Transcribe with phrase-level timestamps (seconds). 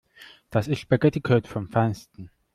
[0.49, 2.31] Das ist Spaghetticode vom Feinsten.